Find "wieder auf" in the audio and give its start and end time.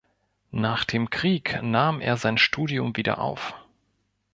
2.97-3.53